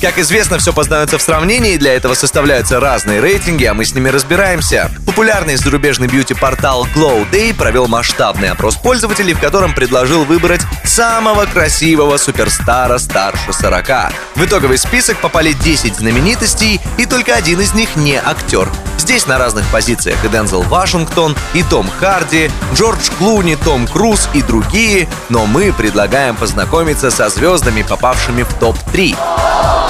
Как 0.00 0.16
известно, 0.18 0.56
все 0.56 0.72
познается 0.72 1.18
в 1.18 1.22
сравнении, 1.22 1.74
и 1.74 1.78
для 1.78 1.92
этого 1.92 2.14
составляются 2.14 2.80
разные 2.80 3.20
рейтинги, 3.20 3.66
а 3.66 3.74
мы 3.74 3.84
с 3.84 3.94
ними 3.94 4.08
разбираемся. 4.08 4.90
Популярный 5.04 5.56
зарубежный 5.56 6.08
бьюти-портал 6.08 6.86
Glow 6.94 7.30
Day 7.30 7.54
провел 7.54 7.86
масштабный 7.86 8.48
опрос 8.48 8.76
пользователей, 8.76 9.34
в 9.34 9.40
котором 9.40 9.74
предложил 9.74 10.24
выбрать 10.24 10.62
самого 10.84 11.44
красивого 11.44 12.16
суперстара 12.16 12.96
старше 12.96 13.52
40. 13.52 13.88
В 14.36 14.44
итоговый 14.44 14.78
список 14.78 15.18
попали 15.18 15.52
10 15.52 15.96
знаменитостей, 15.96 16.80
и 16.96 17.04
только 17.04 17.34
один 17.34 17.60
из 17.60 17.74
них 17.74 17.94
не 17.94 18.16
актер. 18.16 18.70
Здесь 18.96 19.26
на 19.26 19.36
разных 19.36 19.66
позициях 19.66 20.24
и 20.24 20.28
Дензел 20.28 20.62
Вашингтон, 20.62 21.36
и 21.52 21.62
Том 21.62 21.90
Харди, 22.00 22.50
Джордж 22.74 23.10
Клуни, 23.18 23.56
Том 23.56 23.86
Круз 23.86 24.30
и 24.32 24.40
другие, 24.40 25.10
но 25.28 25.44
мы 25.44 25.74
предлагаем 25.74 26.36
познакомиться 26.36 27.10
со 27.10 27.28
звездами, 27.28 27.82
попавшими 27.82 28.44
в 28.44 28.54
топ-3. 28.54 29.89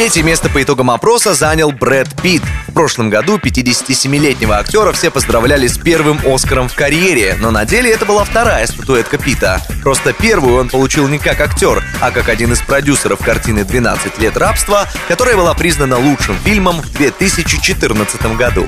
Третье 0.00 0.22
место 0.22 0.48
по 0.48 0.62
итогам 0.62 0.90
опроса 0.90 1.34
занял 1.34 1.72
Брэд 1.72 2.22
Питт. 2.22 2.42
В 2.68 2.72
прошлом 2.72 3.10
году 3.10 3.36
57-летнего 3.36 4.56
актера 4.56 4.92
все 4.92 5.10
поздравляли 5.10 5.66
с 5.66 5.76
первым 5.76 6.18
Оскаром 6.24 6.70
в 6.70 6.74
карьере, 6.74 7.36
но 7.38 7.50
на 7.50 7.66
деле 7.66 7.90
это 7.92 8.06
была 8.06 8.24
вторая 8.24 8.66
статуэтка 8.66 9.18
Питта. 9.18 9.60
Просто 9.82 10.14
первую 10.14 10.58
он 10.58 10.70
получил 10.70 11.06
не 11.06 11.18
как 11.18 11.42
актер, 11.42 11.84
а 12.00 12.12
как 12.12 12.30
один 12.30 12.54
из 12.54 12.62
продюсеров 12.62 13.22
картины 13.22 13.58
«12 13.58 14.18
лет 14.22 14.38
рабства», 14.38 14.88
которая 15.06 15.36
была 15.36 15.52
признана 15.52 15.98
лучшим 15.98 16.34
фильмом 16.44 16.80
в 16.80 16.90
2014 16.92 18.22
году. 18.38 18.66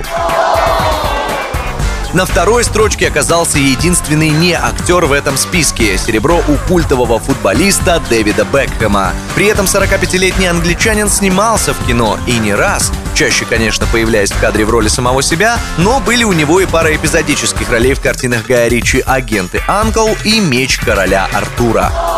На 2.13 2.27
второй 2.27 2.63
строчке 2.63 3.07
оказался 3.07 3.57
единственный 3.57 4.29
не 4.29 4.53
актер 4.53 5.05
в 5.05 5.11
этом 5.11 5.35
списке– 5.35 5.97
серебро 5.97 6.43
у 6.47 6.67
культового 6.67 7.19
футболиста 7.19 7.99
Дэвида 8.07 8.45
Бекхэма. 8.45 9.13
При 9.33 9.47
этом 9.47 9.65
45-летний 9.65 10.45
англичанин 10.45 11.09
снимался 11.09 11.73
в 11.73 11.87
кино 11.87 12.19
и 12.27 12.37
не 12.37 12.53
раз, 12.53 12.91
чаще, 13.15 13.45
конечно, 13.45 13.87
появляясь 13.91 14.31
в 14.31 14.39
кадре 14.39 14.63
в 14.63 14.69
роли 14.69 14.89
самого 14.89 15.23
себя, 15.23 15.57
но 15.79 15.99
были 15.99 16.23
у 16.23 16.33
него 16.33 16.59
и 16.59 16.67
пара 16.67 16.95
эпизодических 16.95 17.71
ролей 17.71 17.95
в 17.95 17.99
картинах 17.99 18.45
Гая 18.45 18.67
Ричи 18.67 19.03
«Агенты 19.03 19.63
Анкл» 19.67 20.09
и 20.23 20.39
«Меч 20.39 20.77
короля 20.77 21.27
Артура». 21.33 22.12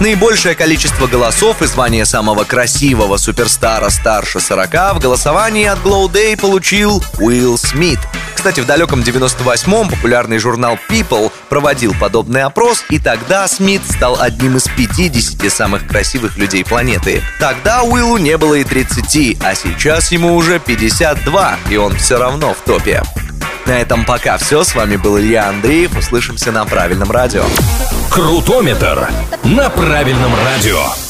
Наибольшее 0.00 0.54
количество 0.54 1.08
голосов 1.08 1.60
и 1.60 1.66
звание 1.66 2.06
самого 2.06 2.44
красивого 2.44 3.16
суперстара 3.16 3.88
старше 3.88 4.38
40 4.38 4.94
в 4.94 4.98
голосовании 5.00 5.66
от 5.66 5.80
Glow 5.80 6.08
Day 6.08 6.40
получил 6.40 7.02
Уилл 7.18 7.58
Смит. 7.58 7.98
Кстати, 8.32 8.60
в 8.60 8.66
далеком 8.66 9.00
98-м 9.00 9.88
популярный 9.88 10.38
журнал 10.38 10.78
People 10.88 11.32
проводил 11.48 11.92
подобный 11.98 12.44
опрос, 12.44 12.84
и 12.90 13.00
тогда 13.00 13.48
Смит 13.48 13.82
стал 13.90 14.20
одним 14.20 14.56
из 14.56 14.68
50 14.68 15.52
самых 15.52 15.88
красивых 15.88 16.36
людей 16.36 16.64
планеты. 16.64 17.20
Тогда 17.40 17.82
Уиллу 17.82 18.18
не 18.18 18.38
было 18.38 18.54
и 18.54 18.62
30, 18.62 19.38
а 19.42 19.56
сейчас 19.56 20.12
ему 20.12 20.36
уже 20.36 20.60
52, 20.60 21.58
и 21.70 21.76
он 21.76 21.96
все 21.96 22.18
равно 22.18 22.54
в 22.54 22.58
топе. 22.58 23.02
На 23.68 23.82
этом 23.82 24.06
пока 24.06 24.38
все. 24.38 24.64
С 24.64 24.74
вами 24.74 24.96
был 24.96 25.18
Илья 25.18 25.50
Андреев. 25.50 25.94
Услышимся 25.94 26.50
на 26.50 26.64
правильном 26.64 27.10
радио. 27.10 27.44
Крутометр 28.10 29.10
на 29.44 29.68
правильном 29.68 30.32
радио. 30.42 31.07